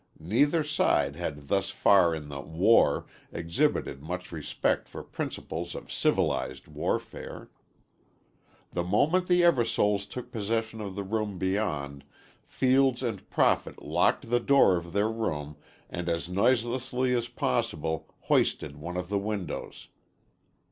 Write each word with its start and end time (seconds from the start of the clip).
Neither 0.17 0.63
side 0.63 1.15
had 1.15 1.47
thus 1.47 1.69
far 1.69 2.15
in 2.15 2.27
the 2.27 2.41
"war" 2.41 3.05
exhibited 3.31 4.01
much 4.01 4.31
respect 4.31 4.89
for 4.89 5.03
principles 5.03 5.75
of 5.75 5.91
civilized 5.91 6.67
warfare. 6.67 7.51
The 8.71 8.81
moment 8.83 9.27
the 9.27 9.43
Eversoles 9.43 10.07
took 10.07 10.31
possession 10.31 10.81
of 10.81 10.95
the 10.95 11.03
rooms 11.03 11.37
beyond, 11.37 12.03
Fields 12.47 13.03
and 13.03 13.29
Profitt 13.29 13.83
locked 13.83 14.31
the 14.31 14.39
door 14.39 14.75
of 14.75 14.93
their 14.93 15.11
room 15.11 15.55
and 15.87 16.09
as 16.09 16.27
noiselessly 16.27 17.13
as 17.13 17.27
possible 17.27 18.09
hoisted 18.21 18.77
one 18.77 18.97
of 18.97 19.07
the 19.07 19.19
windows. 19.19 19.87